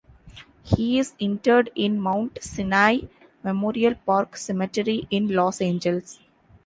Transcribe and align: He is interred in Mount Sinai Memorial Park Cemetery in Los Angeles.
He 0.63 0.97
is 0.97 1.13
interred 1.19 1.69
in 1.75 2.01
Mount 2.01 2.39
Sinai 2.41 3.01
Memorial 3.43 3.93
Park 4.03 4.35
Cemetery 4.35 5.07
in 5.11 5.27
Los 5.27 5.61
Angeles. 5.61 6.19